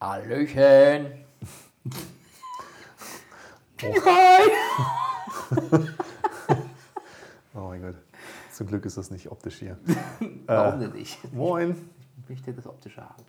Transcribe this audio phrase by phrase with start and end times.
[0.00, 1.24] Hallöchen.
[7.54, 7.96] Oh mein Gott.
[8.52, 9.76] Zum Glück ist das nicht optisch hier.
[10.46, 11.32] Warum denn nicht?
[11.32, 11.90] Moin.
[12.22, 13.24] Ich möchte das Optische haben.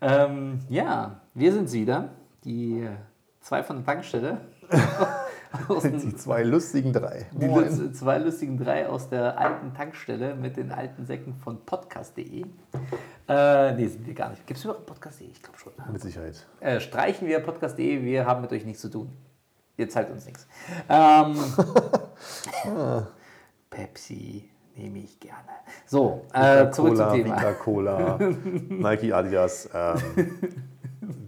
[0.00, 2.10] Ähm, ja, wir sind's wieder.
[2.44, 2.96] Die äh,
[3.40, 4.40] zwei von der Tankstelle.
[5.68, 7.26] aus dem, Die zwei lustigen drei.
[7.32, 7.94] die Moin.
[7.94, 12.44] zwei lustigen drei aus der alten Tankstelle mit den alten Säcken von podcast.de.
[13.28, 14.46] Äh, nee, sind wir gar nicht.
[14.46, 15.28] Gibt es überhaupt podcast.de?
[15.28, 15.72] Ich glaube schon.
[15.90, 16.46] Mit Sicherheit.
[16.60, 19.10] Äh, streichen wir podcast.de, wir haben mit euch nichts zu tun.
[19.76, 20.46] Ihr zahlt uns nichts.
[20.88, 21.34] Ähm,
[23.70, 25.38] Pepsi nehme ich gerne.
[25.86, 27.36] So, äh, zurück zum Thema.
[27.36, 28.18] Vita Cola,
[28.68, 29.68] Nike, Adidas.
[29.74, 30.00] Ähm,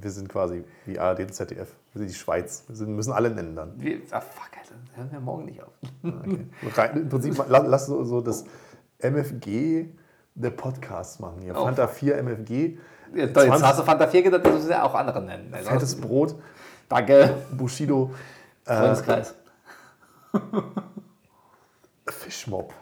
[0.01, 1.75] wir sind quasi wie ARD und ZDF.
[1.93, 2.65] Wir sind die Schweiz.
[2.69, 3.81] Wir sind, müssen alle nennen dann.
[3.81, 5.73] Wir, ah, fuck, Alter, hören wir morgen nicht auf.
[6.05, 6.47] Okay.
[6.75, 8.45] Rein, Im Prinzip, la- lass so, so das
[8.99, 9.87] MFG
[10.35, 11.41] der Podcast machen.
[11.43, 11.57] Hier.
[11.57, 11.65] Oh.
[11.65, 12.79] Fanta 4 MFG,
[13.15, 15.53] Ja, toll, jetzt 20 hast du Fanta 4 gedacht, das müssen ja auch andere nennen.
[15.53, 16.35] Also, fettes Brot,
[16.89, 17.35] Danke.
[17.57, 18.13] Bushido,
[18.67, 19.35] äh, Freundeskreis.
[22.09, 22.75] Fischmob.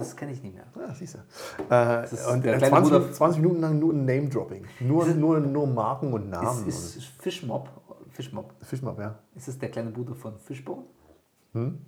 [0.00, 0.64] Das kenne ich nicht mehr.
[0.76, 1.18] Ja, siehst du.
[1.72, 4.64] Äh, und der äh, kleine 20, Bruder- 20 Minuten lang nur Name-Dropping.
[4.80, 6.66] Nur, nur, nur Marken und Namen.
[6.66, 7.68] Ist, ist Fischmob,
[8.10, 9.18] Fischmob, Fischmob, ja.
[9.36, 10.82] ist es der kleine Bruder von Fishbone?
[11.52, 11.78] Hm?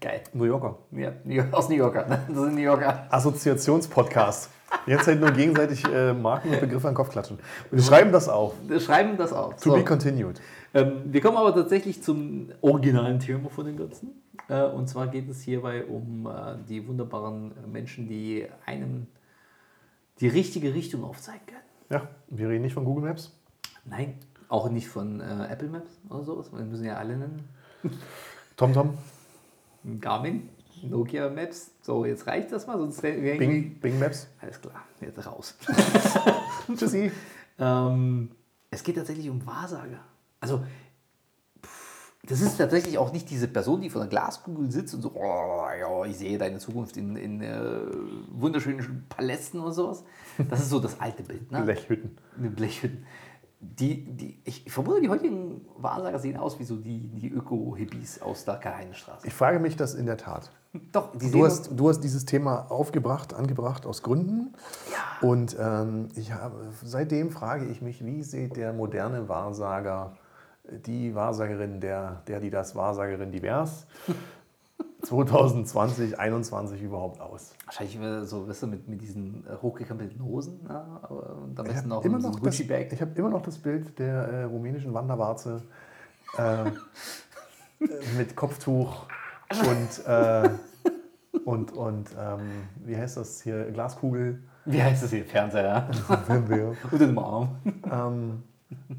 [0.00, 0.22] Geil.
[0.32, 0.78] New Yorker.
[0.92, 2.04] Ja, New York- aus New Yorker.
[2.28, 3.06] Das sind New Yorker.
[3.10, 4.50] Assoziationspodcast.
[4.86, 7.38] Ganze Zeit nur gegenseitig äh, Marken und Begriffe an den Kopf klatschen.
[7.70, 8.54] Wir schreiben das auf.
[8.66, 9.56] Wir schreiben das auf.
[9.56, 9.76] To So.
[9.76, 10.40] be continued.
[10.74, 14.08] Ähm, wir kommen aber tatsächlich zum originalen Thema von dem Ganzen.
[14.48, 19.06] Äh, und zwar geht es hierbei um äh, die wunderbaren Menschen, die einem
[20.20, 21.60] die richtige Richtung aufzeigen können.
[21.90, 23.32] Ja, wir reden nicht von Google Maps.
[23.84, 26.52] Nein, auch nicht von äh, Apple Maps oder sowas.
[26.52, 27.48] Wir müssen ja alle nennen.
[28.56, 28.96] TomTom,
[30.00, 30.48] Garmin,
[30.82, 31.72] Nokia Maps.
[31.82, 33.02] So, jetzt reicht das mal, sonst.
[33.02, 34.28] Bing, Bing Maps.
[34.40, 35.56] Alles klar, jetzt raus.
[36.76, 37.10] Tschüssi.
[37.58, 38.30] Ähm,
[38.70, 40.00] es geht tatsächlich um Wahrsager.
[40.40, 40.64] Also,
[42.26, 45.66] das ist tatsächlich auch nicht diese Person, die vor der Glaskugel sitzt und so, oh,
[45.78, 47.80] ja, ich sehe deine Zukunft in, in äh,
[48.30, 50.04] wunderschönen Palästen und sowas.
[50.48, 51.50] Das ist so das alte Bild.
[51.50, 51.62] Ne?
[51.62, 52.16] Blechhütten.
[52.36, 53.06] Blechhütten.
[53.60, 58.44] Die, die, ich vermute, die heutigen Wahrsager sehen aus wie so die, die Öko-Hippies aus
[58.44, 59.26] der Karl-Heinz-Straße.
[59.26, 60.50] Ich frage mich das in der Tat.
[60.92, 64.54] Doch, die Du hast, du hast dieses Thema aufgebracht, angebracht aus Gründen.
[64.92, 65.26] Ja.
[65.26, 70.16] Und ähm, ich habe, seitdem frage ich mich, wie sieht der moderne Wahrsager,
[70.86, 73.86] die Wahrsagerin, der, der, die das Wahrsagerin divers
[75.02, 77.52] 2020, 2021 überhaupt aus?
[77.64, 80.60] Wahrscheinlich äh, so, weißt du, mit, mit diesen äh, hochgekrempelten Hosen.
[80.64, 80.70] Ne?
[81.02, 82.92] Aber- Und am Ich besten habe auch immer, so noch Gucci-Bag.
[82.92, 85.62] ich hab immer noch das Bild der äh, rumänischen Wanderwarze
[86.38, 86.72] äh, äh,
[88.18, 89.06] mit Kopftuch
[89.50, 90.48] und, äh,
[91.44, 92.40] und, und ähm,
[92.84, 94.42] wie heißt das hier, Glaskugel.
[94.64, 95.24] Wie heißt das hier?
[95.24, 95.88] Fernseher.
[96.26, 96.72] Fernseher.
[96.90, 97.48] Unter dem Arm.
[97.90, 98.42] Ähm,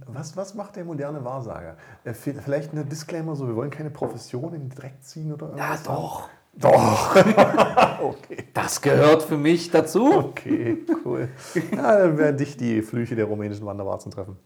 [0.08, 1.76] was, was macht der moderne Wahrsager?
[2.04, 5.48] Äh, vi- Vielleicht ein Disclaimer, so wir wollen keine Profession in den Dreck ziehen oder
[5.58, 5.84] Ja, irgendwas.
[5.84, 6.30] doch.
[6.60, 7.16] Doch.
[8.02, 8.46] okay.
[8.54, 10.12] Das gehört für mich dazu.
[10.12, 11.30] Okay, cool.
[11.72, 14.38] Ja, dann werden dich die Flüche der rumänischen Wanderwarzen treffen.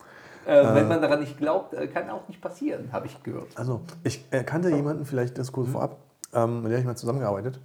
[0.46, 3.48] Äh, wenn man daran nicht glaubt, äh, kann auch nicht passieren, habe ich gehört.
[3.56, 5.98] Also, ich äh, kannte jemanden, vielleicht das kurz vorab,
[6.34, 7.60] ähm, mit der ich mal zusammengearbeitet.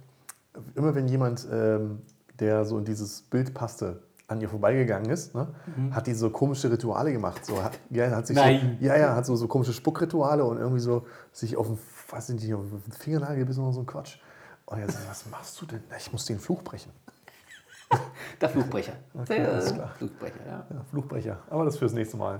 [0.75, 2.01] Immer wenn jemand, ähm,
[2.39, 5.47] der so in dieses Bild passte, an ihr vorbeigegangen ist, ne,
[5.91, 7.45] hat die so komische Rituale gemacht.
[7.45, 8.77] So, hat, ja, hat sich Nein.
[8.79, 11.79] So, ja, ja, hat so, so komische Spuckrituale und irgendwie so sich auf den,
[12.09, 14.17] was sind die, auf den Fingernagel gebissen oder so ein Quatsch.
[14.65, 15.81] Und jetzt, was machst du denn?
[15.97, 16.91] Ich muss den Fluch brechen.
[18.41, 18.91] Der Flugbrecher.
[19.13, 19.61] Okay, der.
[19.97, 20.65] Flugbrecher, ja.
[20.69, 21.39] Ja, Fluchbrecher.
[21.49, 22.37] Aber das fürs nächste Mal.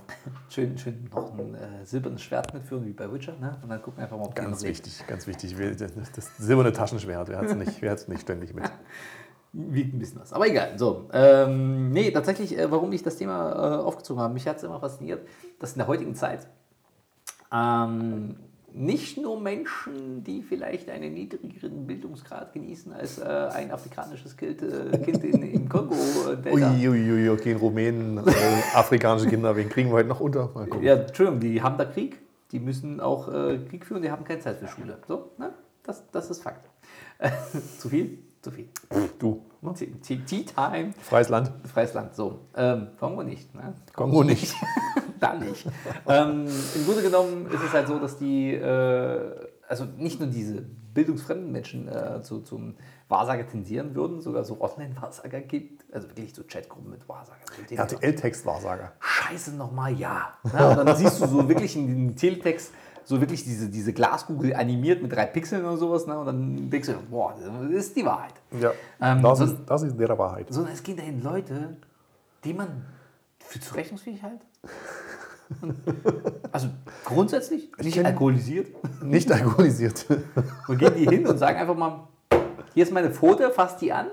[0.50, 3.34] Schön, schön noch ein äh, silbernes Schwert mitführen, wie bei Witcher.
[3.40, 3.58] Ne?
[3.64, 5.56] Und dann gucken wir einfach mal, ob Ganz wichtig, ganz wichtig.
[5.78, 8.66] Das, das silberne Taschenschwert, wer hat es nicht, wer hat's nicht ständig mit?
[9.60, 10.34] Wiegt ein bisschen was.
[10.34, 10.78] Aber egal.
[10.78, 14.64] So, ähm, nee, tatsächlich, äh, warum ich das Thema äh, aufgezogen habe, mich hat es
[14.64, 15.28] immer fasziniert,
[15.60, 16.48] dass in der heutigen Zeit
[17.52, 18.36] ähm,
[18.72, 24.96] nicht nur Menschen, die vielleicht einen niedrigeren Bildungsgrad genießen als äh, ein afrikanisches Kind, äh,
[25.00, 26.52] kind in, im Kongo-Delta.
[26.52, 28.32] Uiuiui, ui, okay, in Rumänen, äh,
[28.76, 30.52] afrikanische Kinder, wen kriegen wir heute noch unter?
[30.82, 32.20] Ja, Entschuldigung, die haben da Krieg.
[32.52, 35.00] Die müssen auch äh, Krieg führen, die haben keine Zeit für Schule.
[35.08, 35.52] So, ne?
[35.84, 36.70] das, das ist Fakt.
[37.80, 38.20] zu viel?
[38.48, 38.70] Zu viel.
[39.20, 39.42] Du?
[39.76, 40.94] Tea- Time.
[41.02, 41.52] freies Land.
[41.68, 42.46] Freies Land, so.
[42.56, 43.54] Ähm, Kongo nicht.
[43.54, 43.74] Ne?
[43.94, 44.56] Kongo nicht.
[45.20, 45.66] da nicht.
[46.08, 50.62] ähm, Im Grunde genommen ist es halt so, dass die, äh, also nicht nur diese
[50.94, 52.76] bildungsfremden Menschen äh, zu, zum
[53.10, 57.02] Wahrsager tendieren würden, sogar so Online-Wahrsager gibt, also wirklich so Chatgruppen mit
[57.70, 57.82] Dinge.
[57.82, 58.94] RTL-Textwahrsager.
[59.02, 60.36] Scheiße nochmal, ja.
[60.54, 60.80] ja.
[60.80, 62.72] Und dann siehst du so wirklich in dem Teletext
[63.10, 66.06] so wirklich diese, diese Glaskugel animiert mit drei Pixeln oder sowas.
[66.08, 66.20] Ne?
[66.20, 68.34] Und dann denkst du, boah, das ist die Wahrheit.
[68.60, 68.72] Ja,
[69.02, 70.48] Ähm, das, so- ist, das ist der Wahrheit.
[70.50, 71.78] Sondern es gehen dahin Leute,
[72.44, 72.84] die man
[73.40, 74.42] für zurechnungsfähig hält.
[76.52, 76.68] Also
[77.06, 78.68] grundsätzlich nicht alkoholisiert.
[79.02, 80.06] Nicht alkoholisiert.
[80.68, 82.08] Und gehen die hin und sagen einfach mal,
[82.74, 84.08] hier ist meine Pfote, fass die an.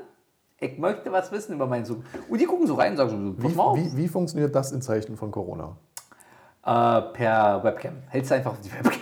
[0.61, 2.05] Ich möchte was wissen über meinen Zug.
[2.29, 3.77] Und die gucken so rein und sagen so, pass Wie, mal auf.
[3.79, 5.77] wie, wie funktioniert das in Zeichen von Corona?
[6.65, 7.95] Äh, per Webcam.
[8.09, 9.01] Hältst du einfach auf die Webcam.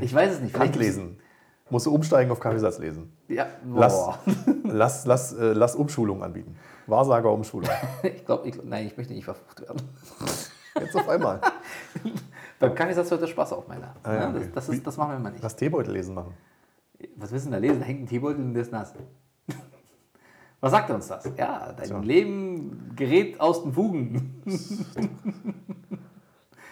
[0.00, 0.52] Ich weiß es nicht.
[0.54, 1.18] Vielleicht Handlesen.
[1.70, 3.12] Musst du umsteigen auf Kaffeesatz lesen.
[3.28, 4.18] Ja, Lass, boah.
[4.64, 6.56] lass, lass, äh, lass Umschulung anbieten.
[6.86, 7.70] Wahrsager-Umschulung.
[8.02, 9.80] Ich glaube, ich, glaub- nein, ich möchte nicht verflucht werden.
[10.78, 11.40] Jetzt auf einmal.
[12.58, 13.94] Beim Kaffeesatz hört der Spaß auf, meiner.
[14.02, 14.38] Ah, ja, Ja, okay.
[14.54, 15.42] das, das, ist, das machen wir immer nicht.
[15.42, 16.34] Lass Teebeutel lesen machen.
[17.16, 17.80] Was willst du denn da lesen?
[17.80, 18.92] Da hängt ein Teebeutel und der ist nass.
[20.60, 21.24] Was sagt uns das?
[21.38, 21.98] Ja, dein Tja.
[22.00, 24.42] Leben gerät aus den Fugen.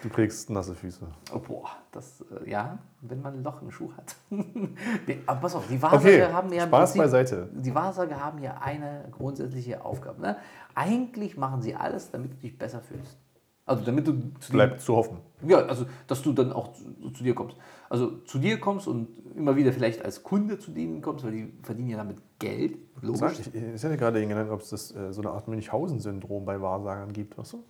[0.09, 1.01] Du kriegst nasse Füße.
[1.35, 4.17] Oh, boah, das, äh, ja, wenn man ein Loch im Schuh hat.
[4.31, 7.49] nee, aber pass auf, die Wahrsager Okay, haben ja Spaß Prinzip- beiseite.
[7.53, 10.23] Die Wahrsager haben ja eine grundsätzliche Aufgabe.
[10.23, 10.37] Ne?
[10.75, 13.19] Eigentlich machen sie alles, damit du dich besser fühlst.
[13.67, 15.19] Also damit du zu dir, Bleibt zu hoffen.
[15.47, 17.55] ja, also dass du dann auch zu, zu dir kommst.
[17.91, 21.53] Also zu dir kommst und immer wieder vielleicht als Kunde zu denen kommst, weil die
[21.63, 22.79] verdienen ja damit Geld.
[23.03, 23.21] Logisch.
[23.21, 26.59] Sag, ich, ich hätte gerade genannt, ob es das, äh, so eine Art Münchhausen-Syndrom bei
[26.63, 27.65] Wahrsagern gibt, weißt du?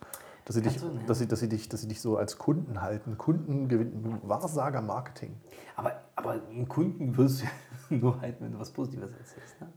[0.49, 0.99] Dass sie, dich, Ach so, ja.
[1.05, 3.19] dass, sie, dass, sie dich, dass sie dich so als Kunden halten.
[3.19, 4.17] Kunden gewinnen.
[4.23, 5.35] Wahrsager-Marketing.
[5.75, 7.51] Aber, aber einen Kunden wirst du ja
[7.99, 9.61] nur halten, wenn du was Positives erzählst.
[9.61, 9.67] Ne?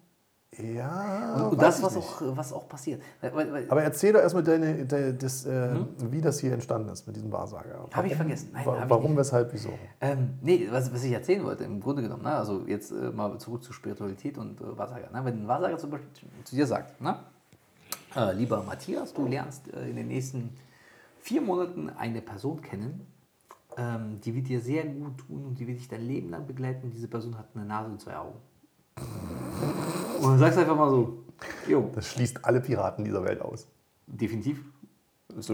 [0.75, 1.35] Ja.
[1.35, 2.07] Und, und das, was nicht.
[2.09, 3.03] auch, was auch passiert.
[3.21, 5.75] Weil, weil, Aber erzähl doch erstmal, deine, de, das, äh,
[6.11, 7.87] wie das hier entstanden ist mit diesem Wahrsager.
[7.91, 7.95] Mhm.
[7.95, 8.49] Hab ich vergessen.
[8.55, 9.69] Nein, wa- warum, weshalb, wieso?
[10.01, 12.33] Ähm, nee, was, was ich erzählen wollte, im Grunde genommen, ne?
[12.35, 15.11] also jetzt äh, mal zurück zu Spiritualität und äh, Wahrsager.
[15.13, 15.23] Ne?
[15.23, 16.09] Wenn ein Wahrsager zum Beispiel
[16.45, 17.17] zu dir sagt, ne?
[18.17, 20.51] Äh, lieber Matthias, du lernst äh, in den nächsten
[21.21, 23.07] vier Monaten eine Person kennen,
[23.77, 26.91] ähm, die wird dir sehr gut tun und die wird dich dein Leben lang begleiten.
[26.91, 28.39] Diese Person hat eine Nase und zwei Augen.
[30.21, 31.25] Und dann sagst du einfach mal so,
[31.67, 33.67] jo, Das schließt alle Piraten dieser Welt aus.
[34.07, 34.63] definitiv.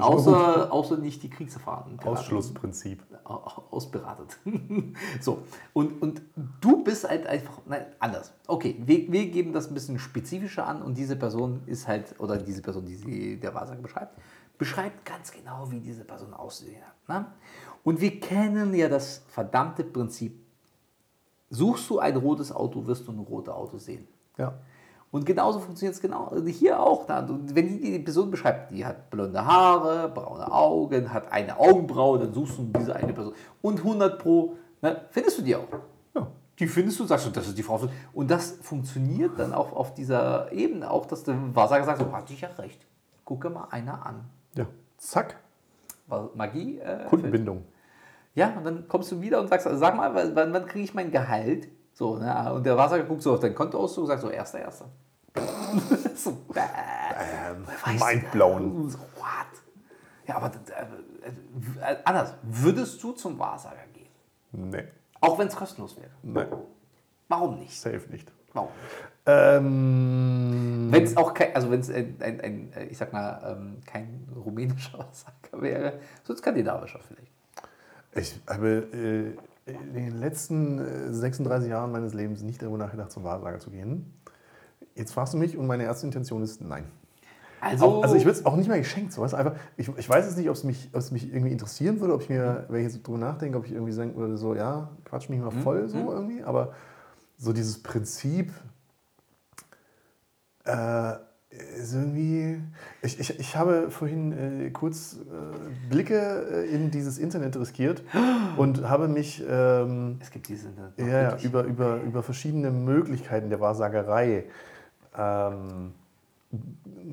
[0.01, 1.99] Außer, außer nicht die kriegserfahrenen.
[2.01, 3.03] Ausschlussprinzip.
[3.25, 4.39] Au- ausberatet.
[5.21, 5.43] so,
[5.73, 6.23] und, und
[6.61, 8.33] du bist halt einfach nein, anders.
[8.47, 12.39] Okay, wir, wir geben das ein bisschen spezifischer an und diese Person ist halt, oder
[12.39, 14.19] diese Person, die sie der Wahrsager beschreibt,
[14.57, 17.09] beschreibt ganz genau, wie diese Person aussehen hat.
[17.09, 17.27] Ne?
[17.85, 20.39] Und wir kennen ja das verdammte Prinzip.
[21.51, 24.07] Suchst du ein rotes Auto, wirst du ein rotes Auto sehen.
[24.37, 24.55] Ja.
[25.11, 27.09] Und genauso funktioniert es genau hier auch.
[27.09, 32.35] Wenn die, die Person beschreibt, die hat blonde Haare, braune Augen, hat eine Augenbraue, dann
[32.35, 33.33] suchst du diese eine Person.
[33.63, 35.69] Und 100 Pro ne, findest du die auch.
[36.15, 36.27] Ja.
[36.59, 37.81] Die findest du, sagst du, das ist die Frau.
[38.13, 42.35] Und das funktioniert dann auch auf dieser Ebene auch, dass der Wahrsager sagt, so, hatte
[42.35, 42.87] ich ja recht.
[43.25, 44.25] Gucke mal einer an.
[44.57, 44.67] Ja.
[44.99, 45.37] Zack.
[46.35, 46.79] Magie.
[46.79, 47.65] Äh, Kundenbindung.
[48.35, 51.11] ja, und dann kommst du wieder und sagst, sag mal, wann wann kriege ich mein
[51.11, 51.69] Gehalt?
[51.99, 52.53] So, ne?
[52.55, 54.89] Und der Wahrsager guckt so auf dein Kontoauszug und sagt so, erster, erster.
[56.15, 56.61] so, bäh.
[57.19, 57.67] Ähm,
[57.99, 58.89] mindblown.
[58.89, 59.51] So, what?
[60.25, 62.35] Ja, aber äh, äh, anders.
[62.45, 64.07] Würdest du zum Wahrsager gehen?
[64.53, 64.85] Nee.
[65.21, 66.11] Auch wenn es kostenlos wäre.
[66.23, 66.47] Nee.
[67.27, 67.77] Warum nicht?
[67.77, 68.31] Safe nicht.
[68.53, 68.71] Warum?
[69.27, 73.43] Ähm, Wenn es auch kein, also wenn es ein, ein, ein, äh, ich sag mal,
[73.45, 77.33] ähm, kein rumänischer Wahrsager wäre, so ein skandinavischer vielleicht.
[78.15, 79.37] ich habe äh,
[79.69, 84.13] in den letzten äh, 36 Jahren meines Lebens nicht darüber nachgedacht, zum Wahrsager zu gehen.
[84.95, 86.85] Jetzt fragst du mich und meine erste Intention ist nein.
[87.61, 89.13] Also, Auch, also ich würde es auch nicht mal geschenkt.
[89.13, 92.01] So, weißt, du, einfach, ich, ich weiß jetzt nicht, ob es mich, mich irgendwie interessieren
[92.01, 94.55] würde, ob ich mir, wenn ich jetzt drüber nachdenke, ob ich irgendwie sagen würde, so,
[94.55, 96.43] ja, quatsch mich mal voll so irgendwie.
[96.45, 96.73] Aber
[97.37, 98.53] so dieses Prinzip
[100.65, 101.15] äh,
[101.51, 102.61] ist irgendwie.
[103.03, 108.03] Ich, ich, ich habe vorhin äh, kurz äh, Blicke äh, in dieses Internet riskiert
[108.57, 110.69] und habe mich ähm, es gibt diese.
[110.99, 114.45] ja, ja, über, über, über verschiedene Möglichkeiten der Wahrsagerei.
[115.17, 115.93] Ähm,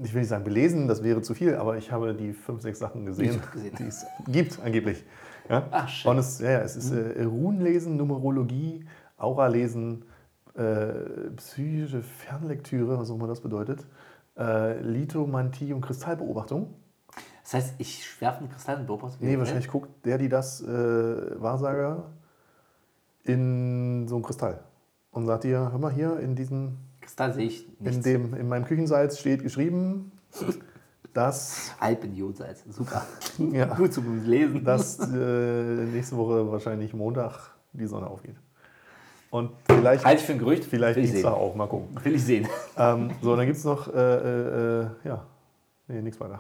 [0.04, 2.80] ich will nicht sagen belesen, das wäre zu viel, aber ich habe die fünf, sechs
[2.80, 3.76] Sachen gesehen, gesehen.
[3.78, 5.04] die es gibt, angeblich.
[5.50, 5.68] Ja?
[5.72, 6.12] Ach, schön.
[6.12, 8.86] Und es, ja, ja, es ist äh, Runenlesen, Numerologie,
[9.18, 10.06] Auralesen,
[10.56, 13.86] äh, psychische Fernlektüre, was auch immer das bedeutet,
[14.38, 16.74] äh, Lithomantie und Kristallbeobachtung.
[17.44, 19.24] Das heißt, ich werfe einen Kristall und beobachte.
[19.24, 20.68] Nee, wahrscheinlich guckt der, die das äh,
[21.42, 22.12] Wahrsager
[23.24, 24.64] in so einen Kristall
[25.12, 26.78] und sagt dir, hör mal hier, in diesem.
[27.02, 28.04] Kristall sehe ich in nichts.
[28.04, 30.12] dem, in meinem Küchensalz steht geschrieben,
[31.14, 32.64] dass, Alpenjodsalz.
[32.70, 33.06] Super.
[33.38, 34.64] ja, Gut zum Lesen.
[34.64, 38.36] dass äh, nächste Woche wahrscheinlich Montag die Sonne aufgeht.
[39.36, 40.64] Und vielleicht, Halte ich für ein Gerücht.
[40.64, 41.26] vielleicht Dienstag sehen.
[41.28, 41.90] auch, mal gucken.
[42.04, 42.48] Will ich sehen.
[42.78, 45.26] Ähm, so, dann gibt es noch, äh, äh, äh, ja,
[45.88, 46.40] nee, nichts weiter.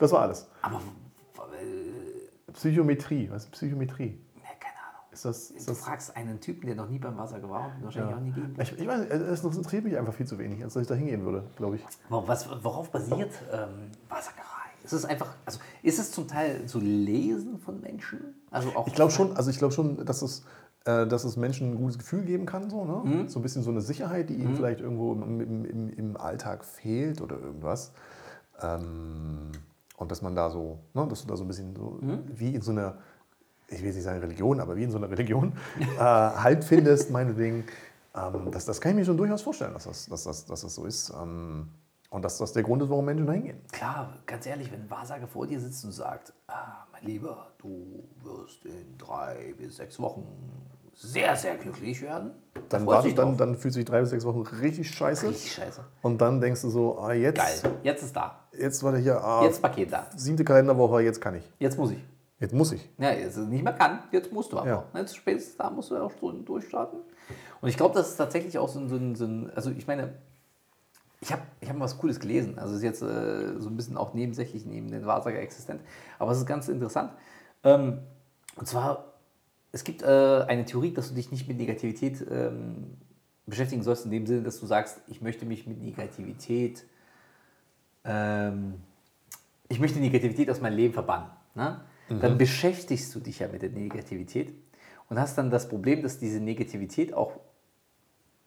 [0.00, 0.48] Das war alles.
[0.62, 4.18] Aber äh, Psychometrie, was ist Psychometrie?
[4.36, 5.12] ja, keine Ahnung.
[5.12, 7.84] Ist das, ist Du das fragst einen Typen, der noch nie beim Wahrsager war und
[7.84, 8.54] wahrscheinlich auch nie gehen.
[8.60, 11.24] Ich, ich weiß, es interessiert mich einfach viel zu wenig, als dass ich da hingehen
[11.24, 11.82] würde, glaube ich.
[12.08, 14.44] Was, worauf basiert ähm, Wahrsagerei?
[14.84, 18.34] Ist es einfach, also ist es zum Teil so Lesen von Menschen?
[18.50, 20.44] Also auch Ich glaube schon, also ich glaube schon, dass es,
[21.06, 23.02] dass es Menschen ein gutes Gefühl geben kann, so, ne?
[23.04, 23.28] Mhm.
[23.28, 26.64] so ein bisschen so eine Sicherheit, die ihnen vielleicht irgendwo im, im, im, im Alltag
[26.64, 27.92] fehlt oder irgendwas.
[28.62, 29.52] Ähm,
[29.96, 32.22] und dass man da so, ne, dass du da so ein bisschen so Mhm.
[32.34, 32.98] wie in so einer,
[33.68, 37.64] ich will nicht sagen Religion, aber wie in so einer Religion äh, Halt findest, meinetwegen.
[38.14, 40.74] Ähm, das, das kann ich mir schon durchaus vorstellen, dass das, dass das, dass das
[40.74, 41.10] so ist.
[41.10, 41.68] Ähm,
[42.10, 43.58] und dass das der Grund ist, warum Menschen da hingehen.
[43.70, 48.02] Klar, ganz ehrlich, wenn ein Wahrsager vor dir sitzt und sagt, ah, mein Lieber, du
[48.22, 50.24] wirst in drei bis sechs Wochen
[51.00, 52.32] sehr, sehr glücklich werden,
[52.68, 55.28] Dann, du dich dann, dann fühlt sich drei bis sechs Wochen richtig scheiße.
[55.28, 55.84] richtig scheiße.
[56.02, 58.40] Und dann denkst du so, ah, jetzt, Geil, jetzt ist da.
[58.58, 60.06] jetzt war der hier, ah, Jetzt Paket da.
[60.16, 61.48] siebte Kalenderwoche, jetzt kann ich.
[61.60, 62.04] Jetzt muss ich.
[62.40, 62.88] Jetzt muss ich.
[62.98, 64.68] Ja, jetzt ist nicht mehr kann, jetzt musst du aber.
[64.68, 64.84] Ja.
[64.94, 66.98] Jetzt spätestens da musst du auch schon durchstarten.
[67.60, 69.86] Und ich glaube, das ist tatsächlich auch so ein, so ein, so ein also ich
[69.86, 70.14] meine,
[71.20, 72.58] ich habe ich hab mal was Cooles gelesen.
[72.58, 75.80] Also es ist jetzt äh, so ein bisschen auch nebensächlich neben den Wahrsager existent.
[76.18, 77.12] Aber es ist ganz interessant.
[77.64, 78.00] Ähm,
[78.56, 79.07] und zwar,
[79.72, 82.96] es gibt äh, eine Theorie, dass du dich nicht mit Negativität ähm,
[83.46, 86.84] beschäftigen sollst, in dem Sinne, dass du sagst, ich möchte mich mit Negativität
[88.04, 88.74] ähm,
[89.68, 91.30] ich möchte Negativität aus meinem Leben verbannen.
[91.54, 91.80] Ne?
[92.08, 94.54] Dann beschäftigst du dich ja mit der Negativität
[95.10, 97.32] und hast dann das Problem, dass diese Negativität auch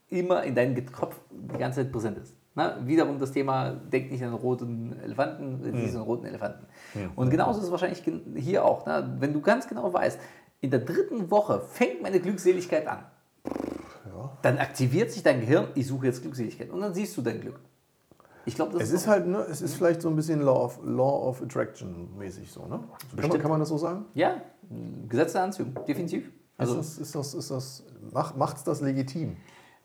[0.10, 2.36] immer in deinem Kopf die ganze Zeit präsent ist.
[2.56, 2.82] Ne?
[2.86, 6.66] Wiederum das Thema, denk nicht an roten Elefanten, siehst einen roten Elefanten.
[7.16, 8.04] Und genauso ist es wahrscheinlich
[8.36, 8.88] hier auch.
[8.88, 9.16] Ne?
[9.20, 10.20] Wenn du ganz genau weißt,
[10.62, 13.04] in der dritten Woche fängt meine Glückseligkeit an,
[14.42, 17.60] dann aktiviert sich dein Gehirn, ich suche jetzt Glückseligkeit und dann siehst du dein Glück.
[18.46, 20.80] Ich glaube, das Es ist halt, ne, es ist vielleicht so ein bisschen Law of,
[20.84, 22.80] Law of Attraction mäßig so, ne?
[23.16, 24.06] Kann man, kann man das so sagen?
[24.16, 24.42] Ja,
[25.08, 26.32] Gesetz der Anziehung, definitiv.
[26.58, 29.38] Also, ist das, ist das, ist das, macht, macht's das legitim?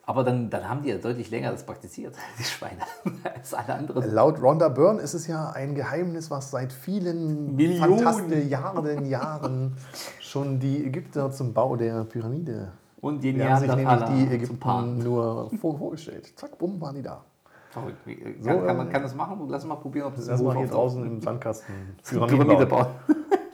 [0.06, 2.80] Aber dann, dann haben die ja deutlich länger das praktiziert, die Schweine,
[3.34, 4.10] als alle anderen.
[4.14, 7.98] Laut Rhonda Byrne ist es ja ein Geheimnis, was seit vielen Millionen.
[7.98, 9.76] Fantastilliarden Jahren
[10.20, 12.72] schon die Ägypter zum Bau der Pyramide.
[13.00, 14.34] Und die Die haben sich nämlich die.
[14.34, 16.32] Ägypten nur vor- vorgestellt.
[16.38, 17.22] Zack, bumm, waren die da.
[17.70, 17.98] Verrückt.
[18.06, 19.46] Kann, So, kann, äh, man kann das machen?
[19.48, 22.86] Lass mal probieren, ob das Erstmal Beruf hier draußen im Sandkasten Pyramide bauen.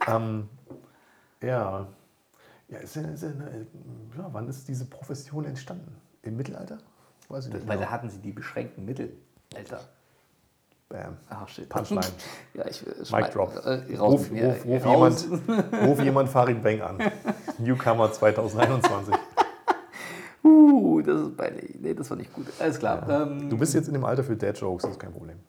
[0.07, 0.49] Ähm,
[1.41, 1.87] ja.
[2.69, 5.93] Ja, ist ja, ist ja, ja, wann ist diese Profession entstanden?
[6.23, 6.79] Im Mittelalter?
[7.29, 7.67] Weiß ich nicht.
[7.67, 7.87] Weil genau.
[7.89, 9.13] da hatten sie die beschränkten Mittel.
[9.55, 9.81] Alter.
[10.89, 11.17] Bam.
[11.29, 11.69] Ach, shit.
[11.69, 12.01] Punchline.
[12.53, 13.55] Ja, ich äh, Mic drop.
[13.65, 15.27] Äh, raus Ruf, ruf, ruf, raus.
[15.27, 16.99] jemand, ruf jemand Farid Bang an.
[17.59, 19.15] Newcomer 2021.
[20.45, 21.75] Uh, das ist peinlich.
[21.79, 22.47] Nee, das war nicht gut.
[22.59, 23.07] Alles klar.
[23.09, 25.39] Ähm, Du bist jetzt in dem Alter für Dad-Jokes, das ist kein Problem.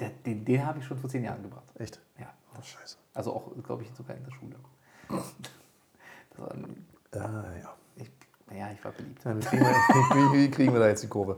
[0.00, 1.64] der, den den habe ich schon vor zehn Jahren gebracht.
[1.78, 2.00] Echt?
[2.18, 2.28] Ja.
[2.58, 2.96] Oh, scheiße.
[3.12, 4.54] Also auch, glaube ich, sogar in der Schule.
[5.10, 7.74] Das war, ein- Ah, ja.
[7.96, 8.10] ich,
[8.50, 9.24] naja, ich war beliebt.
[9.24, 11.36] Ja, Wie kriegen, wir, wie, kriegen wir da jetzt die Kurve?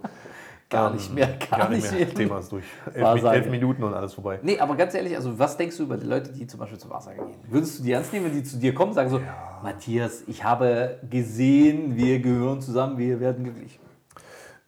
[0.68, 2.08] Gar Ähm, nicht mehr, gar nicht mehr.
[2.14, 2.64] Thema ist durch.
[2.94, 4.38] Elf, elf Minuten und alles vorbei.
[4.42, 6.90] Nee, aber ganz ehrlich, also was denkst du über die Leute, die zum Beispiel zum
[6.90, 7.38] Wahrsager gehen?
[7.48, 9.20] Würdest du die ernst nehmen, wenn die zu dir kommen und sagen so,
[9.62, 13.80] Matthias, ich habe gesehen, wir gehören zusammen, wir werden glücklich.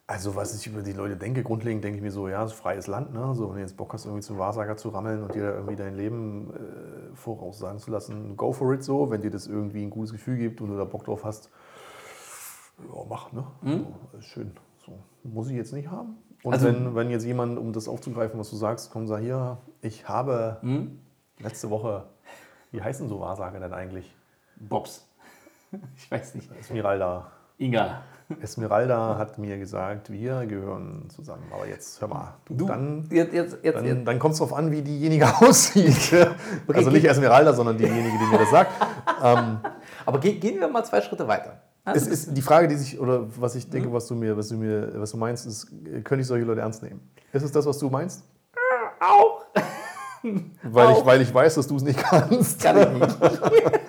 [0.08, 2.58] Also, was ich über die Leute denke, grundlegend denke ich mir so, ja, es ist
[2.58, 3.34] freies Land, ne?
[3.34, 5.76] So, wenn du jetzt Bock hast, irgendwie zum Wahrsager zu rammeln und dir da irgendwie
[5.76, 9.10] dein Leben äh, voraussagen zu lassen, go for it so.
[9.10, 11.50] Wenn dir das irgendwie ein gutes Gefühl gibt und du da Bock drauf hast,
[12.78, 13.44] ja, mach, ne?
[13.62, 14.52] So, ist schön.
[14.84, 16.16] So, muss ich jetzt nicht haben.
[16.42, 19.22] Und Also- wenn, wenn jetzt jemand, um das aufzugreifen, was du sagst, kommt und sagt,
[19.22, 20.58] hier, ich habe
[21.38, 22.04] letzte Woche,
[22.72, 24.14] wie heißen so Wahrsager denn eigentlich?
[24.56, 25.06] Bobs.
[25.96, 26.50] Ich weiß nicht.
[26.60, 27.30] Esmeralda.
[27.56, 28.02] Inga.
[28.42, 31.44] Esmeralda hat mir gesagt, wir gehören zusammen.
[31.50, 34.52] Aber jetzt hör mal, du, Du, dann, jetzt, jetzt, jetzt, dann, dann kommt es darauf
[34.54, 36.14] an, wie diejenige aussieht.
[36.68, 38.70] also nicht Esmeralda, sondern diejenige, die mir das sagt.
[39.22, 39.60] ähm,
[40.04, 41.60] aber ge gehen wir mal zwei Schritte weiter.
[41.84, 44.56] Es ist die Frage, die sich, oder was ich denke, was du mir, was du
[44.56, 47.00] mir, was du meinst, ist, äh, könnte ich solche Leute ernst nehmen?
[47.32, 48.24] Ist es das, was du meinst?
[49.00, 49.44] Auch.
[50.62, 51.04] Weil, ich, Auch.
[51.04, 52.62] weil ich weiß, dass du es nicht kannst.
[52.62, 53.18] Kann ich nicht.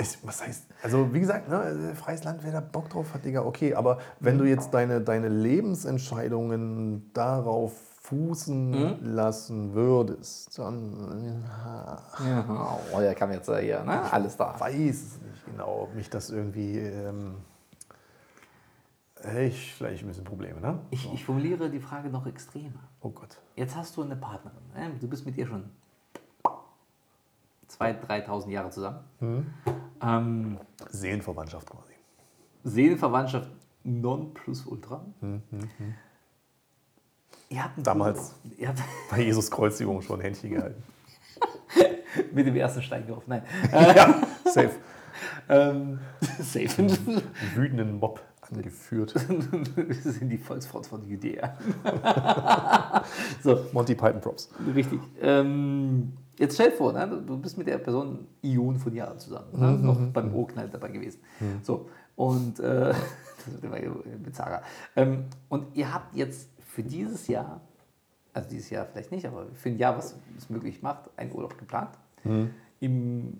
[0.00, 3.42] Ich, was heißt, also wie gesagt, ne, freies Land, wer da Bock drauf hat, Digga,
[3.44, 7.72] okay, aber wenn du jetzt deine, deine Lebensentscheidungen darauf
[8.08, 11.44] fußen lassen würdest, dann
[12.24, 14.10] Ja, oh, der kam jetzt hier, ne?
[14.10, 14.58] Alles da.
[14.58, 17.34] weiß es nicht genau, ob mich das irgendwie, ähm,
[19.38, 20.78] ich vielleicht ein bisschen Probleme, ne?
[20.90, 22.80] Ich, ich formuliere die Frage noch extremer.
[23.00, 23.36] Oh Gott.
[23.56, 24.62] Jetzt hast du eine Partnerin.
[24.74, 24.90] Ne?
[25.00, 25.64] Du bist mit ihr schon
[27.68, 29.00] 2.000, 3.000 Jahre zusammen.
[30.00, 31.92] Ähm, Seelenverwandtschaft quasi.
[32.64, 33.50] Seelenverwandtschaft
[33.84, 35.04] non plus ultra.
[37.50, 38.34] Ihr habt Damals.
[38.58, 40.82] Ihr habt Bei Jesus Kreuzigung schon Händchen gehalten.
[42.32, 43.24] mit dem ersten Stein geworfen.
[43.28, 43.42] Nein.
[43.72, 44.72] ja, safe.
[45.48, 45.98] Ähm,
[46.40, 46.82] safe.
[46.82, 47.22] Einen
[47.54, 49.14] wütenden Mob Angeführt.
[49.76, 51.58] Wir sind die Volksfront von Judäa.
[53.42, 54.48] so, Monty Python Props.
[54.74, 55.00] richtig.
[55.20, 59.48] Ähm, jetzt stell dir vor, ne, du bist mit der Person Ionen von Jahren zusammen.
[59.52, 61.20] Ne, noch beim O-Knall dabei gewesen.
[61.62, 63.78] So, und äh, das wird immer
[64.16, 64.62] bizarrer.
[64.96, 67.60] Ähm, und ihr habt jetzt für dieses Jahr,
[68.32, 71.58] also dieses Jahr vielleicht nicht, aber für ein Jahr, was es möglich macht, einen Urlaub
[71.58, 71.90] geplant.
[72.78, 73.36] Im,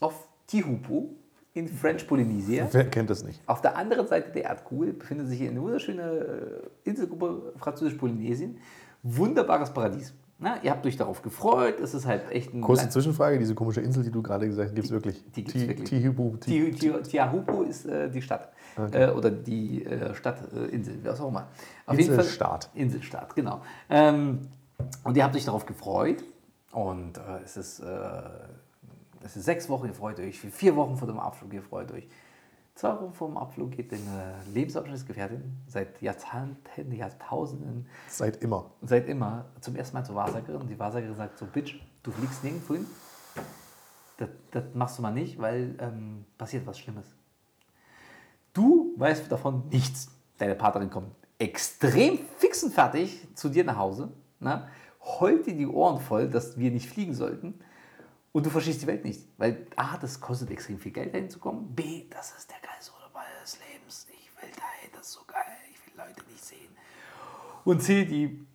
[0.00, 1.10] auf Tihupu
[1.52, 2.66] in French Polynesia.
[2.72, 3.42] Wer kennt das nicht?
[3.46, 8.56] Auf der anderen Seite der Erdkugel befindet sich eine wunderschöne äh, Inselgruppe Französisch-Polynesien.
[9.02, 10.14] Wunderbares Paradies.
[10.40, 11.80] Na, ihr habt euch darauf gefreut.
[11.80, 12.60] Es ist halt echt ein.
[12.60, 15.24] Kurze Zwischenfrage, diese komische Insel, die du gerade gesagt hast, gibt es wirklich?
[15.32, 15.42] die.
[15.44, 18.52] Tihupu, Ti- Ti- Ti- Tiahupu ist äh, die Stadt.
[18.92, 21.48] Äh, oder die äh, Stadtinsel, Insel, was auch immer.
[21.86, 22.70] Auf Inselstaat.
[22.74, 23.62] Inselstaat, genau.
[23.90, 24.42] Ähm,
[25.02, 26.22] und ihr habt euch darauf gefreut.
[26.70, 27.84] Und äh, es, ist, äh,
[29.24, 30.38] es ist sechs Wochen, ihr freut euch.
[30.38, 32.06] Vier Wochen vor dem Abflug, ihr freut euch.
[32.78, 38.70] Vor dem Abflug geht eine Lebensabschnittsgefährtin seit Jahrzehnten, Jahrtausenden Seit immer.
[38.82, 42.44] seit immer zum ersten Mal zur Wahrsagerin und die Wahrsagerin sagt so, Bitch, du fliegst
[42.44, 42.86] nirgendwo hin.
[44.18, 47.06] Das, das machst du mal nicht, weil ähm, passiert was Schlimmes.
[48.52, 50.12] Du weißt davon nichts.
[50.38, 54.68] Deine Partnerin kommt extrem fix und fertig zu dir nach Hause, na,
[55.02, 57.54] heult dir die Ohren voll, dass wir nicht fliegen sollten
[58.30, 59.26] und du verstehst die Welt nicht.
[59.36, 62.57] Weil A, das kostet extrem viel Geld dahin zu kommen, B, das ist der
[63.48, 64.06] des Lebens.
[64.10, 66.68] Ich will dahin, das ist so geil, ich will Leute nicht sehen.
[67.64, 68.46] Und C, die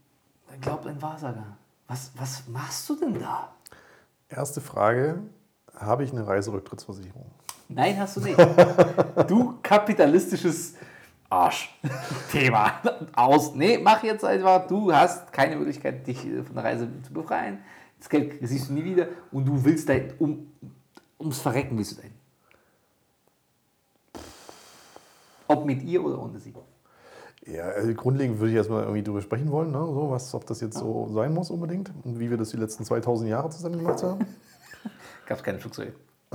[0.61, 1.57] glaubt ein Wahrsager.
[1.87, 3.53] Was, was machst du denn da?
[4.29, 5.19] Erste Frage:
[5.75, 7.25] Habe ich eine Reiserücktrittsversicherung?
[7.69, 8.37] Nein, hast du nicht.
[9.27, 10.75] Du kapitalistisches
[11.29, 12.81] Arsch-Thema.
[13.15, 13.55] Aus.
[13.55, 14.67] Nee, mach jetzt einfach.
[14.67, 17.59] Du hast keine Möglichkeit, dich äh, von der Reise zu befreien.
[17.99, 20.51] Das Geld siehst du nie wieder und du willst dein, um,
[21.19, 22.12] ums Verrecken willst du dein.
[25.53, 26.53] Ob mit ihr oder ohne sie.
[27.45, 29.79] Ja, also grundlegend würde ich erstmal irgendwie drüber sprechen wollen, ne?
[29.79, 32.85] so, was, ob das jetzt so sein muss unbedingt und wie wir das die letzten
[32.85, 34.25] 2000 Jahre zusammen gemacht haben.
[35.25, 35.93] Gab es keine Flugzeuge.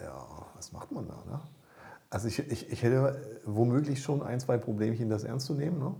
[0.00, 1.14] Ja, was macht man da?
[1.30, 1.40] Ne?
[2.08, 5.78] Also ich, ich, ich hätte womöglich schon ein, zwei Problemchen, das ernst zu nehmen.
[5.78, 5.94] Ne?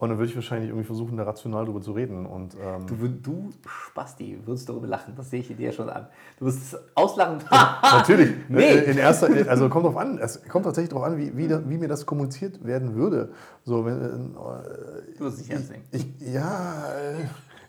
[0.00, 2.24] Und dann würde ich wahrscheinlich irgendwie versuchen, da rational drüber zu reden.
[2.24, 5.12] Und ähm, Du, würd- du Spasti, würdest darüber lachen.
[5.14, 6.08] Das sehe ich dir schon an.
[6.38, 7.38] Du wirst es auslachen.
[7.82, 8.78] natürlich, Nee.
[8.78, 11.76] in erster, also kommt drauf an, es kommt tatsächlich darauf an, wie, wie, da, wie
[11.76, 13.32] mir das kommuniziert werden würde.
[13.64, 15.84] So, wenn, äh, Du wirst es nicht ernst nehmen.
[15.90, 16.82] Ich, ja,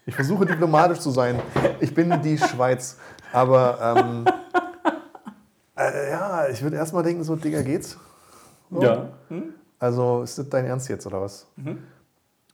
[0.05, 1.37] ich versuche diplomatisch zu sein.
[1.81, 2.97] Ich bin die Schweiz.
[3.33, 4.25] Aber ähm,
[5.77, 7.97] äh, ja, ich würde erstmal denken, so, Digga, geht's?
[8.69, 8.81] So.
[8.81, 9.09] Ja.
[9.27, 9.53] Hm?
[9.79, 11.47] Also, ist das dein Ernst jetzt oder was?
[11.57, 11.79] Mhm.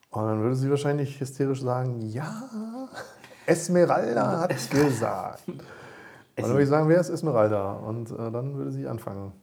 [0.10, 2.50] Und dann würde sie wahrscheinlich hysterisch sagen, ja,
[3.46, 5.48] Esmeralda hat gesagt.
[5.48, 5.62] Und
[6.36, 7.74] dann würde ich sagen, wer ist Esmeralda?
[7.74, 9.34] Und äh, dann würde sie anfangen.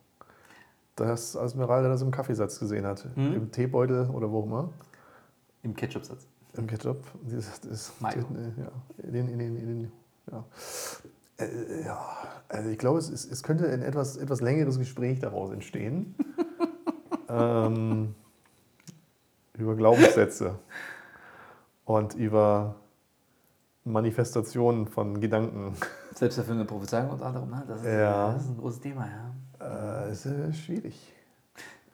[0.96, 3.04] Dass Esmeralda das im Kaffeesatz gesehen hat.
[3.16, 3.34] Mhm.
[3.34, 4.68] Im Teebeutel oder wo auch immer.
[5.62, 6.26] Im Ketchup-Satz.
[6.56, 7.02] Im Ketchup.
[7.22, 8.24] Dieses, das, Mayo.
[8.56, 8.70] Ja,
[9.02, 9.92] in den, in den, in den,
[10.30, 10.44] ja.
[11.38, 12.06] Äh, ja,
[12.48, 16.14] also ich glaube, es, es könnte ein etwas, etwas längeres Gespräch daraus entstehen.
[17.28, 18.14] ähm,
[19.56, 20.58] über Glaubenssätze
[21.84, 22.76] und über
[23.84, 25.76] Manifestationen von Gedanken.
[26.14, 27.50] Selbsterfüllende Prophezeiung unter anderem.
[27.50, 27.64] Ne?
[27.66, 28.32] Das, ist, Ja.
[28.32, 30.06] das ist ein großes Thema, ja.
[30.06, 31.12] Äh, ist äh, schwierig.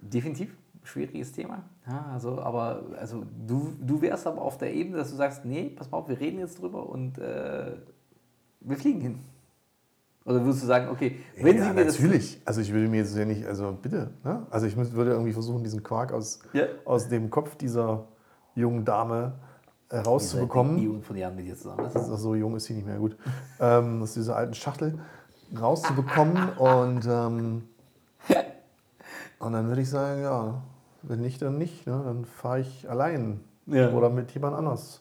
[0.01, 1.62] Definitiv schwieriges Thema.
[1.87, 5.70] Ja, also, aber also du, du wärst aber auf der Ebene, dass du sagst, nee,
[5.70, 7.77] pass mal auf, wir reden jetzt drüber und äh,
[8.61, 9.18] wir fliegen hin.
[10.25, 12.41] Oder würdest du sagen, okay, wenn ja, sie mir das natürlich.
[12.45, 14.11] Also ich würde mir jetzt ja nicht, also bitte.
[14.23, 14.47] Ne?
[14.51, 16.67] Also ich würde irgendwie versuchen, diesen Quark aus, Ja.
[16.85, 18.07] aus dem Kopf dieser
[18.55, 19.33] jungen Dame
[19.89, 20.79] äh, rauszubekommen.
[20.79, 21.89] Ionen von Jahren mit dir zusammen.
[21.93, 23.17] Das ist so jung ist sie nicht mehr gut.
[23.61, 24.99] ähm, aus dieser alten Schachtel
[25.59, 26.51] rauszubekommen.
[26.59, 27.69] und, ähm,
[29.39, 30.63] und dann würde ich sagen, ja,
[31.03, 31.87] wenn nicht, dann nicht.
[31.87, 32.03] Ne?
[32.05, 33.41] Dann fahre ich allein.
[33.67, 33.89] Ja.
[33.89, 33.95] Hm.
[33.95, 35.01] Oder mit jemand anders.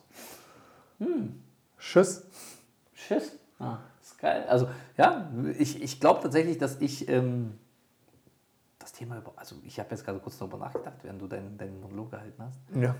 [1.77, 2.23] Tschüss.
[2.93, 3.31] Tschüss.
[3.59, 3.77] Ah,
[4.21, 4.45] geil.
[4.47, 7.57] Also, ja, ich, ich glaube tatsächlich, dass ich ähm,
[8.77, 9.33] das Thema über.
[9.35, 12.59] Also, ich habe jetzt gerade kurz darüber nachgedacht, während du deinen deinen Monolog gehalten hast.
[12.75, 12.95] Ja.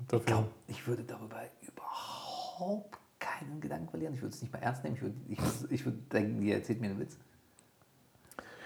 [0.00, 0.26] Ich Dafür.
[0.26, 4.14] glaube, ich würde darüber überhaupt keinen Gedanken verlieren.
[4.14, 4.96] Ich würde es nicht mal ernst nehmen.
[4.96, 5.38] Ich würde, ich
[5.70, 7.18] ich würde denken, ihr erzählt mir einen Witz.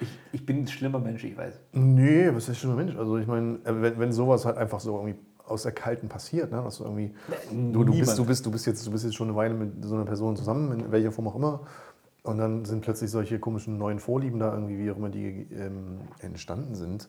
[0.01, 1.61] Ich, ich bin ein schlimmer Mensch, ich weiß.
[1.73, 2.97] Nee, was ist ein Mensch?
[2.97, 5.19] Also ich meine, äh, wenn, wenn sowas halt einfach so irgendwie
[5.51, 6.63] aus der Kalten passiert, ne?
[6.63, 7.13] dass du irgendwie,
[7.51, 9.85] du, du, bist, du, bist, du, bist jetzt, du bist jetzt schon eine Weile mit
[9.85, 11.61] so einer Person zusammen, in welcher Form auch immer,
[12.23, 16.01] und dann sind plötzlich solche komischen neuen Vorlieben da irgendwie, wie auch immer die ähm,
[16.21, 17.09] entstanden sind.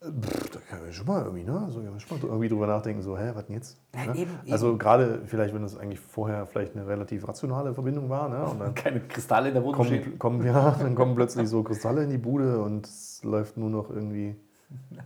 [0.00, 1.60] Pff, da kann man schon mal irgendwie, ne?
[1.60, 3.80] Also, man schon mal irgendwie drüber nachdenken, so, hä, was denn jetzt?
[3.96, 4.16] Ja, ne?
[4.20, 8.44] eben, also gerade vielleicht, wenn das eigentlich vorher vielleicht eine relativ rationale Verbindung war, ne?
[8.44, 10.18] Und dann Keine Kristalle in der Wohnung stehen.
[10.18, 13.70] kommen, kommen, ja, dann kommen plötzlich so Kristalle in die Bude und es läuft nur
[13.70, 14.36] noch irgendwie.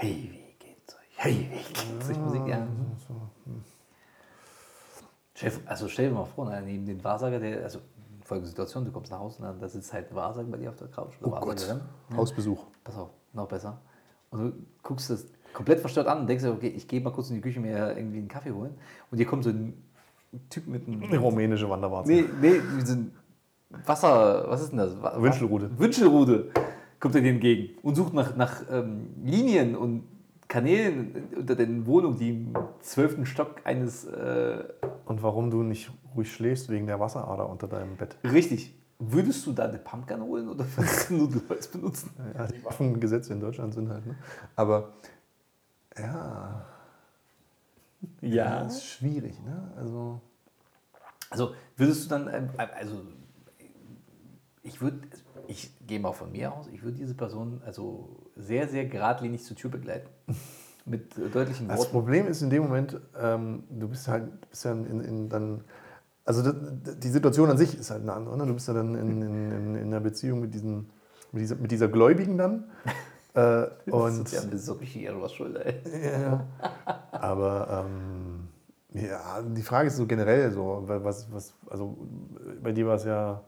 [0.00, 0.47] Hey, wie?
[1.20, 2.16] Hey, wie geht's euch?
[2.16, 2.64] Musik, ja.
[5.34, 7.80] Stell, also stell dir mal vor, ne, neben den Wahrsager, der, also
[8.24, 10.76] folgende Situation, du kommst nach Hause, ne, da sitzt halt ein Wahrsager bei dir auf
[10.76, 11.14] der Couch.
[11.22, 11.80] Oh Gott, Wahrsagerin.
[12.16, 12.66] Hausbesuch.
[12.84, 13.80] Pass auf, noch besser.
[14.30, 14.52] Und du
[14.84, 17.42] guckst das komplett verstört an und denkst dir, okay, ich gehe mal kurz in die
[17.42, 18.76] Küche mir irgendwie einen Kaffee holen.
[19.10, 19.74] Und hier kommt so ein
[20.50, 21.02] Typ mit einem.
[21.02, 22.12] Eine rumänische Wanderwarze.
[22.12, 23.12] Nee, nee, so ein
[23.70, 24.94] Wasser, was ist denn das?
[25.16, 25.76] Wünschelrute.
[25.80, 26.52] Wünschelrute
[27.00, 30.04] kommt er dir entgegen und sucht nach, nach ähm, Linien und
[30.48, 34.04] Kanälen unter den Wohnungen, die im zwölften Stock eines.
[34.04, 34.64] Äh,
[35.04, 38.16] Und warum du nicht ruhig schläfst wegen der Wasserader unter deinem Bett.
[38.24, 38.74] richtig.
[39.00, 42.10] Würdest du da eine Pumpgun holen oder würdest du Nudelholz benutzen?
[42.34, 44.16] Ja, die Waffengesetze in Deutschland sind halt, ne?
[44.56, 44.94] Aber
[45.96, 46.64] ja,
[48.64, 49.72] das ist schwierig, ne?
[49.76, 50.20] Also.
[51.30, 53.02] Also würdest du dann, ähm, also
[54.62, 55.00] ich würde,
[55.46, 59.56] ich gehe mal von mir aus, ich würde diese Person also sehr, sehr geradlinig zur
[59.56, 60.08] Tür begleiten.
[60.84, 61.92] Mit äh, deutlichen Das Worten.
[61.92, 65.64] Problem ist in dem Moment, ähm, du bist halt bist ja in, in dann.
[66.24, 68.36] Also die Situation an sich ist halt eine andere.
[68.36, 68.46] Ne?
[68.46, 70.90] Du bist ja dann in, in, in, in einer Beziehung mit, diesen,
[71.32, 72.64] mit, dieser, mit dieser Gläubigen dann.
[73.34, 75.74] Äh, und ja, das ist so richtig etwas schuld, ey.
[76.22, 76.46] Ja.
[77.12, 78.48] Aber ähm,
[78.94, 81.96] ja, die Frage ist so generell so, wa- was, was, also
[82.62, 83.42] bei dir war es ja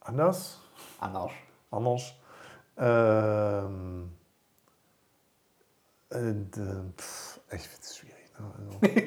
[0.00, 0.60] anders,
[1.00, 1.34] Anarsch.
[1.70, 2.14] anders.
[2.78, 4.10] Ähm,
[6.10, 6.32] äh,
[6.96, 8.32] pff, ich finde es schwierig.
[8.38, 8.46] Ne?
[8.58, 8.78] Also,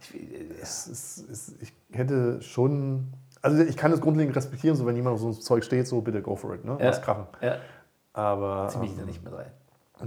[0.00, 3.08] Ich, äh, es, ist, es, ich hätte schon,
[3.42, 6.00] also ich kann das grundlegend respektieren, so wenn jemand auf so ein Zeug steht, so
[6.00, 6.76] bitte go for it, ne?
[6.78, 6.86] Ja.
[6.86, 7.26] Lass krachen.
[7.40, 7.56] ja,
[8.12, 9.50] Aber zieh mich da ähm, nicht mit rein.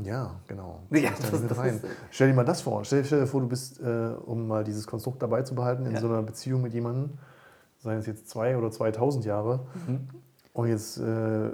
[0.03, 0.79] Ja, genau.
[0.89, 1.75] Ja, da das- das rein.
[1.75, 2.83] ist- Stell dir mal das vor.
[2.83, 5.93] Stell, stell dir vor, du bist, äh, um mal dieses Konstrukt dabei zu behalten, in
[5.93, 5.99] Ja.
[6.01, 7.17] so einer Beziehung mit jemandem,
[7.79, 10.07] seien es jetzt zwei oder 2000 Jahre, Mhm.
[10.53, 11.49] und jetzt äh,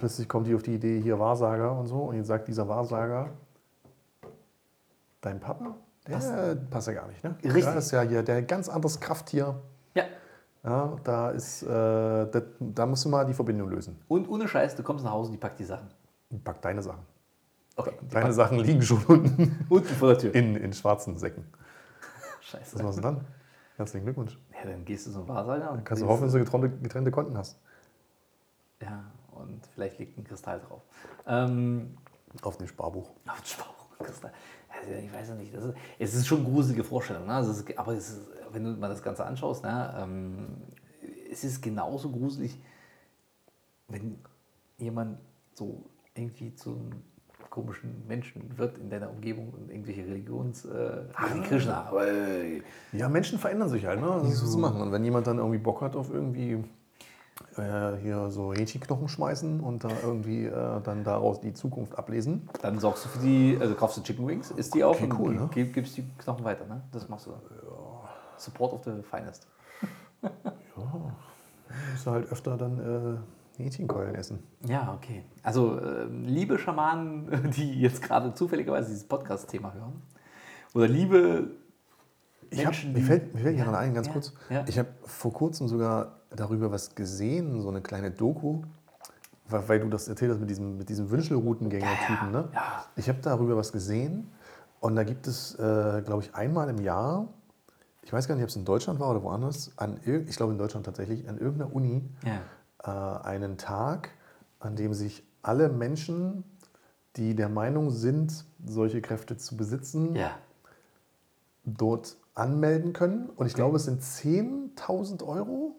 [0.00, 3.30] plötzlich kommt die auf die Idee, hier Wahrsager und so, und jetzt sagt dieser Wahrsager,
[5.20, 6.70] dein Papa, der Passt.
[6.70, 7.36] passt, ja gar nicht, ne?
[7.44, 7.64] Richtig.
[7.64, 9.60] Der ist ja hier der ganz anderes Krafttier.
[9.94, 10.04] Ja.
[10.64, 13.98] Ja, da ist, äh, das, da musst du mal die Verbindung lösen.
[14.08, 15.88] Und ohne Scheiß, du kommst nach Hause und die packt die Sachen.
[16.42, 17.02] Pack deine Sachen.
[17.76, 17.92] Okay.
[18.00, 20.34] die Deine packt Sachen liegen schon unten unten vor der Tür.
[20.34, 21.44] in, in schwarzen Säcken.
[22.40, 22.76] Scheiße.
[22.76, 23.20] Was machst du dann?
[23.76, 24.38] Herzlichen Glückwunsch.
[24.52, 27.36] Ja, dann gehst du zum Wahrsager und Kannst du hoffen, dass du getrennte, getrennte Konten
[27.38, 27.58] hast.
[28.82, 29.04] Ja,
[29.40, 30.82] und vielleicht liegt ein Kristall drauf.
[31.26, 31.96] Ähm,
[32.42, 33.10] Auf dem Sparbuch.
[33.26, 34.32] Auf den Sparbuchkristall.
[34.68, 37.34] Also ich weiß ja nicht, das ist, es ist schon eine gruselige Vorstellung, ne?
[37.34, 38.20] Also ist, aber ist,
[38.52, 39.94] wenn du mal das Ganze anschaust, ne?
[39.98, 40.46] ähm,
[41.30, 42.58] es ist genauso gruselig,
[43.88, 44.18] wenn
[44.78, 45.18] jemand
[45.54, 47.02] so irgendwie zu einem
[47.50, 50.64] komischen Menschen wird in deiner Umgebung und irgendwelche Religions...
[50.64, 54.20] Äh, Hare Krishna, aber, äh, Ja, Menschen verändern sich halt, ne?
[54.22, 54.80] Das ist zu machen.
[54.80, 56.62] Und wenn jemand dann irgendwie Bock hat auf irgendwie
[57.56, 62.78] äh, hier so Hähnchenknochen schmeißen und da irgendwie äh, dann daraus die Zukunft ablesen, dann
[62.78, 65.34] sorgst du für die, also kaufst du Chicken Wings, isst die auch Okay, und cool,
[65.34, 65.48] ne?
[65.52, 66.82] gib, gibst die Knochen weiter, ne?
[66.92, 67.40] Das machst du dann.
[68.36, 69.46] Support of the finest.
[72.00, 74.42] musst du halt öfter dann äh, Hähnchenkeulen essen.
[74.66, 75.24] Ja, okay.
[75.42, 80.02] Also, ähm, liebe Schamanen, die jetzt gerade zufälligerweise dieses Podcast-Thema hören,
[80.72, 81.50] oder liebe
[82.50, 84.32] Ich hab, mir fällt, mir fällt ja, noch ein, ganz ja, kurz.
[84.48, 84.64] ja.
[84.66, 88.62] Ich habe vor kurzem sogar darüber was gesehen, so eine kleine Doku,
[89.48, 92.30] weil, du das erzählt hast mit diesem, mit diesem Wünschelroutengänger-Typen.
[92.30, 92.48] Ne?
[92.96, 94.28] Ich habe darüber was gesehen
[94.80, 97.28] und da gibt es, äh, glaube ich, einmal im Jahr,
[98.02, 100.58] ich weiß gar nicht, ob es in Deutschland war oder woanders, an, ich glaube in
[100.58, 102.02] Deutschland tatsächlich, an irgendeiner Uni
[102.82, 104.10] äh, einen Tag,
[104.58, 106.44] an dem sich alle Menschen,
[107.16, 110.14] die der Meinung sind, solche Kräfte zu besitzen,
[111.64, 113.28] dort anmelden können.
[113.36, 115.76] Und ich glaube, es sind 10.000 Euro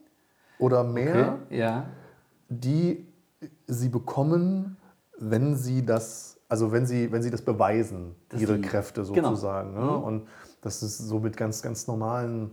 [0.59, 1.57] oder mehr, Okay.
[1.57, 1.85] Ja.
[2.49, 3.07] die
[3.67, 4.77] sie bekommen,
[5.17, 9.29] wenn sie das, also wenn sie, wenn sie das beweisen, Dass ihre die- Kräfte genau.
[9.29, 9.73] sozusagen.
[9.73, 9.81] Ne?
[9.81, 10.03] Mhm.
[10.03, 10.27] Und
[10.61, 12.51] das ist so mit ganz, ganz normalen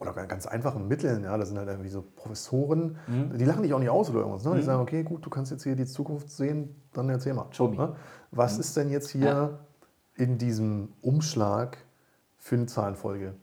[0.00, 3.36] oder ganz einfachen Mitteln, ja, das sind halt irgendwie so Professoren, Mhm.
[3.38, 4.44] die lachen dich auch nicht aus oder irgendwas.
[4.44, 4.54] Ne?
[4.56, 7.46] Die sagen, okay, gut, du kannst jetzt hier die Zukunft sehen, dann erzähl mal.
[7.50, 7.68] Show.
[7.68, 7.94] Ne?
[8.30, 9.50] Was ist denn jetzt hier Ja.
[10.14, 11.78] in diesem Umschlag
[12.48, 13.34] für eine Zahlenfolge?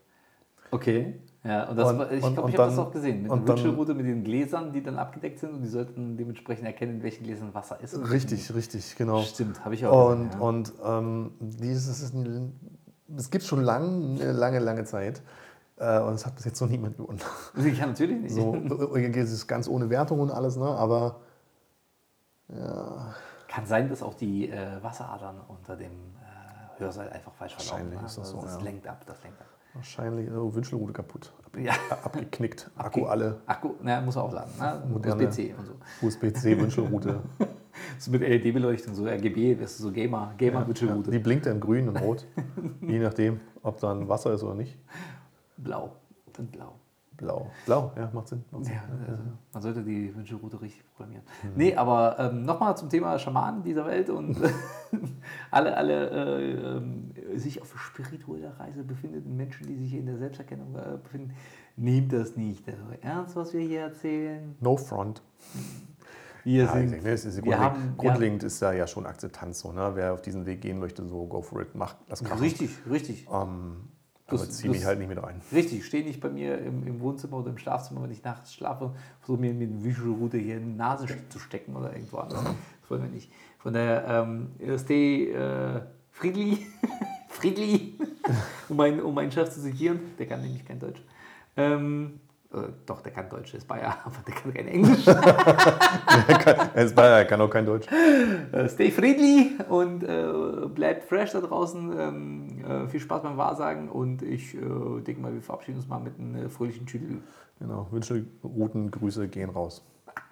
[0.72, 1.20] Okay.
[1.44, 3.22] Ja, und das, Und- ich glaube, ich habe das auch gesehen.
[3.22, 6.96] Mit der Wünschelrute mit den Gläsern, die dann abgedeckt sind und die sollten dementsprechend erkennen,
[6.96, 7.96] in welchen Gläsern Wasser ist.
[8.10, 9.22] Richtig, richtig, genau.
[9.22, 10.42] Stimmt, habe ich auch Und, gesehen.
[10.42, 10.48] Ja.
[10.48, 12.60] und ähm, dieses ist ein,
[13.16, 15.22] es gibt schon lang, eine lange, lange Zeit.
[15.78, 17.20] Äh, und es hat bis jetzt noch niemand gewonnen.
[17.78, 18.34] ja, natürlich nicht.
[18.34, 20.66] So, es ist ganz ohne Wertung und alles, ne?
[20.66, 21.18] aber
[22.48, 23.14] ja,
[23.48, 25.92] Kann sein, dass auch die äh, Wasseradern unter dem
[26.80, 27.92] Hörsaal einfach falsch verlaufen.
[27.92, 28.06] Wahrscheinlich ne?
[28.06, 28.62] ist das Also so, Das ja.
[28.64, 29.48] lenkt ab, das lenkt ab.
[29.74, 31.34] Wahrscheinlich oh, Wünschelrute kaputt.
[31.46, 31.74] Ab, Ja.
[32.04, 32.70] Abgeknickt.
[32.78, 33.42] Akku alle.
[33.46, 34.52] Akku, na, muss er aufladen.
[34.60, 34.84] Ne?
[34.90, 35.74] Moderne- USB-C und so.
[36.08, 37.20] USB-C Wünschelrute.
[38.00, 41.12] So mit LED-Beleuchtung, so RGB, das ist so Gamer, Gamer-Wünschelrute.
[41.12, 42.26] Die blinkt in grün und rot.
[42.82, 44.78] Je nachdem, ob dann Wasser ist oder nicht.
[45.58, 45.92] Blau
[46.38, 46.76] und blau.
[47.18, 47.50] Blau.
[47.66, 48.44] Blau, ja, macht Sinn.
[48.52, 48.74] Macht Sinn.
[48.76, 49.24] Ja, also
[49.54, 51.24] man sollte die Wünschelroute richtig programmieren.
[51.56, 54.38] Nee, aber ähm, nochmal zum Thema Schamanen dieser Welt und
[55.52, 60.76] alle, alle äh, ähm, sich auf spiritueller Reise befindenden Menschen, die sich in der Selbsterkennung
[60.76, 61.34] äh, befinden,
[61.78, 62.64] nehmt das nicht
[63.02, 64.56] ernst, was wir hier erzählen.
[64.60, 65.22] No front.
[66.44, 69.60] Wir Ja, sind, denke, ne, ist wir grundlegend, haben- grundlegend ist da ja schon Akzeptanz
[69.60, 69.72] so.
[69.72, 69.92] Ne?
[69.96, 72.40] Wer auf diesen Weg gehen möchte, so go for it, macht das krachen.
[72.42, 73.28] richtig, richtig.
[73.32, 73.88] Ähm,
[74.28, 75.40] Das- aber zieh mich das- halt nicht mit rein.
[75.52, 78.92] Richtig, stehe nicht bei mir im, im Wohnzimmer oder im Schlafzimmer, wenn ich nachts schlafe,
[79.20, 82.44] versuche mir mit Wünschelrute hier in die Nase zu stecken oder irgendwo anders.
[82.44, 83.32] Das wollen wir nicht.
[83.60, 86.66] Von daher, ähm, stay äh, friedly,
[87.30, 87.98] friedly,
[88.70, 90.00] um, mein, um meinen Chef zu zitieren.
[90.18, 91.02] Der kann nämlich kein Deutsch.
[91.58, 92.20] Ähm,
[92.56, 95.06] äh, doch, der kann Deutsch, der ist Bayer, aber der kann kein Englisch.
[96.76, 97.88] Er ist Bayer, er kann auch kein Deutsch.
[98.52, 101.98] Äh, stay friedly und äh, bleibt fresh da draußen.
[101.98, 104.60] Ähm, äh, viel Spaß beim Wahrsagen und ich äh,
[105.02, 107.20] denke mal, wir verabschieden uns mal mit einem äh, fröhlichen Tüdelü.
[107.60, 109.84] Genau, Wünschelroutengrüße gehen raus.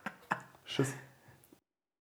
[0.65, 0.93] Tschüss.